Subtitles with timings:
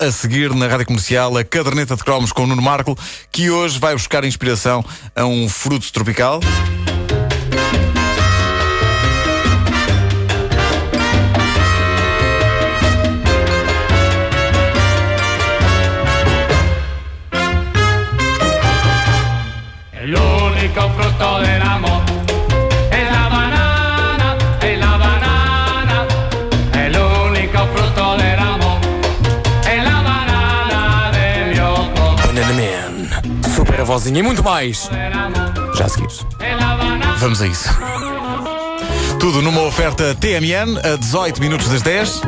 [0.00, 2.96] A seguir, na rádio comercial, a caderneta de cromos com o Nuno Marco,
[3.30, 4.82] que hoje vai buscar inspiração
[5.14, 6.40] a um fruto tropical.
[33.80, 34.90] Super Vozinha e muito mais.
[35.74, 35.88] Já
[36.76, 37.14] banana.
[37.16, 37.68] Vamos a isso.
[39.18, 42.20] Tudo numa oferta TMN, a 18 minutos das 10.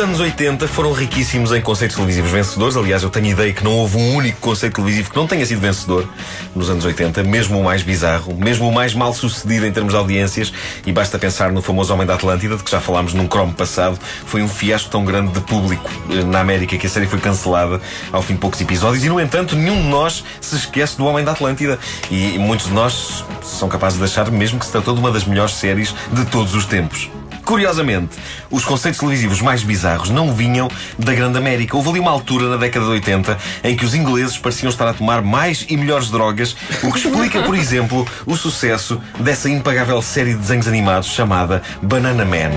[0.00, 2.76] Anos 80 foram riquíssimos em conceitos televisivos vencedores.
[2.76, 5.60] Aliás, eu tenho ideia que não houve um único conceito televisivo que não tenha sido
[5.60, 6.08] vencedor
[6.54, 9.98] nos anos 80, mesmo o mais bizarro, mesmo o mais mal sucedido em termos de
[9.98, 10.52] audiências.
[10.86, 13.98] E basta pensar no famoso Homem da Atlântida, de que já falámos num cromo passado.
[14.24, 17.80] Foi um fiasco tão grande de público eh, na América que a série foi cancelada
[18.10, 19.04] ao fim de poucos episódios.
[19.04, 21.78] E, no entanto, nenhum de nós se esquece do Homem da Atlântida.
[22.10, 25.24] E muitos de nós são capazes de achar mesmo que se tratou de uma das
[25.24, 27.10] melhores séries de todos os tempos.
[27.50, 28.16] Curiosamente,
[28.48, 31.76] os conceitos televisivos mais bizarros não vinham da Grande América.
[31.76, 34.94] Houve ali uma altura na década de 80 em que os ingleses pareciam estar a
[34.94, 40.34] tomar mais e melhores drogas, o que explica, por exemplo, o sucesso dessa impagável série
[40.34, 42.52] de desenhos animados chamada Banana Man.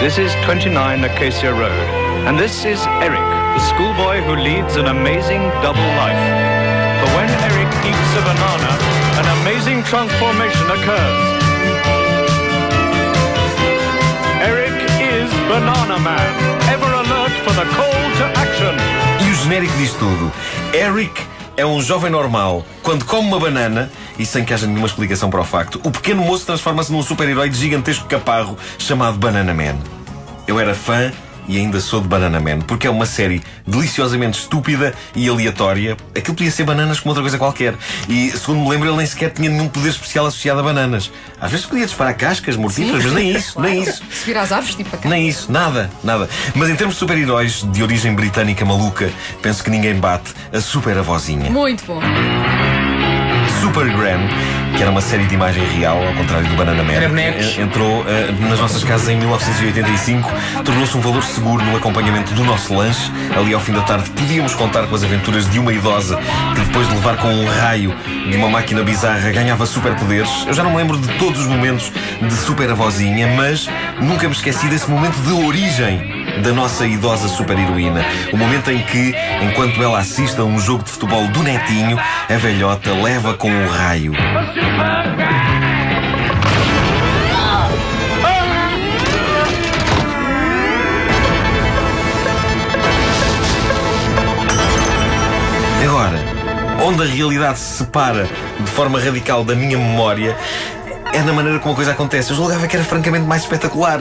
[0.00, 1.70] This is 29 Acacia Road,
[2.26, 3.22] and this is Eric,
[3.54, 6.18] the schoolboy who leads an amazing double life.
[6.98, 8.78] For when Eric eats a banana,
[9.20, 11.27] an amazing transformation occurs.
[15.60, 16.14] Banana Man,
[16.72, 18.74] ever alert for the call to action.
[19.26, 20.32] E o genérico diz tudo.
[20.72, 21.20] Eric
[21.56, 22.64] é um jovem normal.
[22.82, 26.22] Quando come uma banana, e sem que haja nenhuma explicação para o facto, o pequeno
[26.22, 29.76] moço transforma-se num super-herói de gigantesco caparro chamado Banana Man.
[30.46, 31.12] Eu era fã
[31.48, 35.96] e ainda sou de Banana Man, porque é uma série deliciosamente estúpida e aleatória.
[36.14, 37.74] Aquilo podia ser bananas como outra coisa qualquer.
[38.08, 41.10] E, segundo me lembro, ele nem sequer tinha nenhum poder especial associado a bananas.
[41.40, 44.02] Às vezes podia disparar cascas mortíferas, mas nem isso, nem isso.
[44.12, 45.08] Subir às árvores, tipo a cá.
[45.08, 46.28] Nem isso, nada, nada.
[46.54, 49.10] Mas em termos de super-heróis de origem britânica maluca,
[49.40, 51.50] penso que ninguém bate a super avózinha.
[51.50, 52.00] Muito bom.
[53.60, 54.20] Supergram,
[54.76, 56.92] que era uma série de imagem real, ao contrário do Banana Man.
[56.92, 57.56] Era bonecos.
[57.58, 60.30] eh, Entrou eh, nas nossas casas em 1985,
[60.64, 63.10] tornou-se um valor seguro no acompanhamento do nosso lanche.
[63.36, 66.18] Ali ao fim da tarde podíamos contar com as aventuras de uma idosa
[66.54, 67.94] que depois de levar com um raio
[68.30, 70.30] de uma máquina bizarra ganhava superpoderes.
[70.46, 71.90] Eu já não me lembro de todos os momentos
[72.20, 73.68] de super avózinha, mas
[74.00, 78.04] nunca me esqueci desse momento de origem da nossa idosa super-heroína.
[78.32, 82.36] O momento em que, enquanto ela assiste a um jogo de futebol do netinho, a
[82.36, 84.12] velhota leva com o raio.
[95.82, 96.18] Agora,
[96.84, 98.28] onde a realidade se separa
[98.60, 100.36] de forma radical da minha memória
[101.12, 102.30] é na maneira como a coisa acontece.
[102.30, 104.00] Eu julgava que era francamente mais espetacular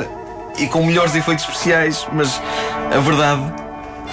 [0.58, 2.42] e com melhores efeitos especiais, mas
[2.94, 3.42] a verdade,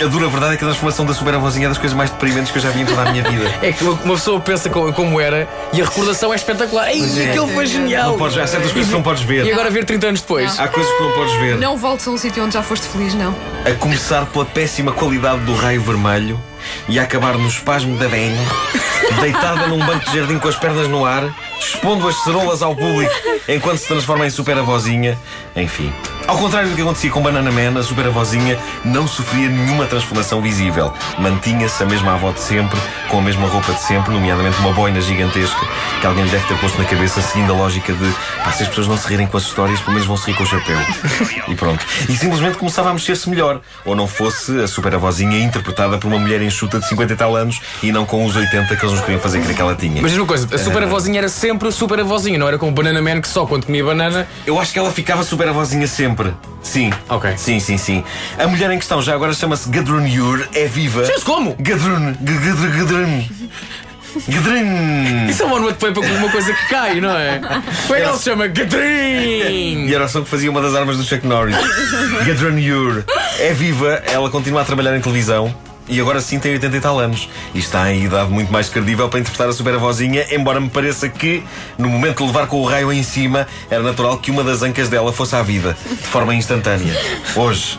[0.01, 2.51] a dura verdade é que a transformação da super avózinha é das coisas mais deprimentes
[2.51, 3.45] que eu já vi em toda a minha vida.
[3.63, 6.89] É que uma uma pessoa pensa co- como era e a recordação é espetacular.
[6.91, 7.31] Ei, é.
[7.31, 8.11] aquilo foi genial.
[8.13, 9.53] Não podes, há certas coisas que não podes E ver.
[9.53, 10.59] agora ver 30 anos depois.
[10.59, 11.57] Há coisas que não podes ver.
[11.59, 13.35] Não voltes a um sítio onde já foste feliz, não.
[13.65, 16.41] A começar pela péssima qualidade do raio vermelho
[16.89, 18.37] e a acabar no espasmo da velha,
[19.21, 21.25] deitada num banco de jardim com as pernas no ar,
[21.59, 23.13] expondo as cerolas ao público
[23.49, 25.19] enquanto se transforma em super avózinha.
[25.57, 25.93] Enfim.
[26.27, 30.41] Ao contrário do que acontecia com Banana Man, a super avózinha não sofria nenhuma transformação
[30.41, 30.93] visível.
[31.19, 35.01] Mantinha-se a mesma avó de sempre, com a mesma roupa de sempre, nomeadamente uma boina
[35.03, 35.61] gigantesca
[36.01, 38.69] que alguém lhe deve ter posto na cabeça, seguindo a lógica de pá, se as
[38.69, 40.79] pessoas não se rirem com as histórias, pelo menos vão se rir com o chapéu.
[41.47, 41.85] E pronto.
[42.09, 43.61] E simplesmente começava a mexer-se melhor.
[43.85, 47.37] Ou não fosse a super avózinha interpretada por uma mulher enxuta de 50 e tal
[47.37, 50.01] anos e não com os 80 que eles nos queriam fazer crer que ela tinha.
[50.01, 52.75] Mas uma coisa, a super avózinha era sempre a super avózinha, não era como o
[52.75, 54.27] Banana Man que só quando comia banana.
[54.47, 56.14] Eu acho que ela ficava super avózinha sempre.
[56.63, 56.93] Sim.
[57.09, 57.35] Ok.
[57.37, 58.05] Sim, sim, sim.
[58.39, 61.05] A mulher em questão já agora chama-se Gadrun Yur, é viva.
[61.05, 61.55] Chama-se como?
[61.59, 62.15] Gadrun.
[62.21, 62.79] Gadrun.
[62.79, 63.25] Gadrun.
[64.29, 65.27] Gadrun.
[65.29, 67.41] Isso é uma noite para uma coisa que cai, não é?
[67.87, 69.89] Foi ela se chama Catherine.
[69.89, 71.57] E era o som que fazia uma das armas do Chuck Norris.
[72.25, 73.05] Gadrun Yur
[73.39, 75.55] é viva, ela continua a trabalhar em televisão.
[75.89, 77.29] E agora sim tem 80 e tal anos.
[77.55, 81.09] E está em idade muito mais credível para interpretar a super avózinha, embora me pareça
[81.09, 81.43] que,
[81.79, 84.89] no momento de levar com o raio em cima, era natural que uma das ancas
[84.89, 86.95] dela fosse à vida, de forma instantânea.
[87.37, 87.79] Hoje.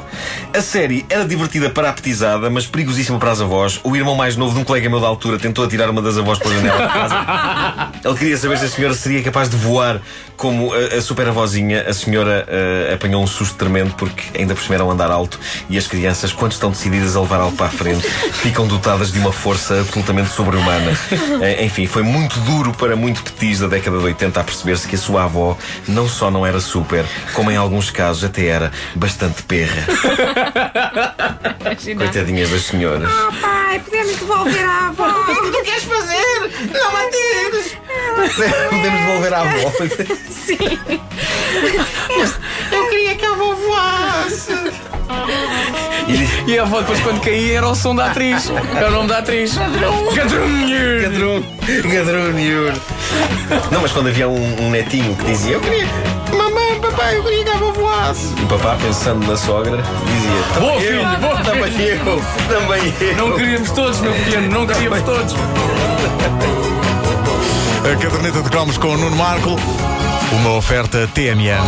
[0.56, 3.82] A série era divertida para a petizada, mas perigosíssima para as avós.
[3.84, 6.40] O irmão mais novo de um colega meu da altura tentou atirar uma das avós
[6.40, 7.92] pela janela de casa.
[8.06, 10.00] Ele queria saber se a senhora seria capaz de voar
[10.38, 11.84] como a, a super avózinha.
[11.86, 15.38] A senhora eh, apanhou um susto tremendo porque ainda por cima era um andar alto
[15.70, 19.20] e as crianças, quando estão decididas a levar algo para a frente, ficam dotadas de
[19.20, 20.98] uma força absolutamente sobre-humana.
[21.42, 24.96] Eh, enfim, foi muito duro para muito petis da década de 80 a perceber-se que
[24.96, 29.44] a sua avó não só não era super, como em alguns casos até era bastante
[29.44, 29.86] perra.
[31.98, 33.10] Coitadinhas das senhoras.
[33.42, 35.12] Pai, podemos devolver a avó.
[35.52, 36.52] tu queres fazer?
[36.74, 37.78] Não mantires!
[38.70, 39.72] Podemos devolver à avó.
[40.30, 40.58] Sim.
[42.72, 44.54] Eu queria que a avó voasse.
[46.08, 48.50] E E a avó depois quando caía era o som da atriz.
[48.76, 49.56] Era o nome da atriz.
[50.16, 51.02] Gadrunha.
[51.02, 51.44] Gadrun,
[51.92, 52.74] Gadrun, Yur.
[53.72, 55.88] Não, mas quando havia um, um netinho que dizia Eu queria,
[57.14, 58.34] eu queria que a avó voasse.
[58.40, 62.22] E o papá, pensando na sogra, dizia Boa "Também eu, filho, boa Também filho." eu,
[62.48, 63.16] também eu.
[63.18, 65.34] Não queríamos todos, meu pequeno, não queríamos todos.
[67.92, 69.56] A caderneta de cromos com o Nuno Marco.
[70.32, 71.62] Uma oferta TMN.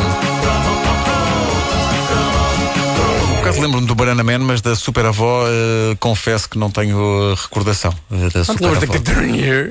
[3.30, 7.34] Por acaso lembro-me do Banana Man, mas da Super Avó eh, confesso que não tenho
[7.36, 9.22] recordação eh, da Super Lembras da Avó.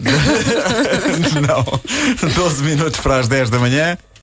[1.46, 2.32] Não.
[2.34, 3.98] 12 minutos para as 10 da manhã.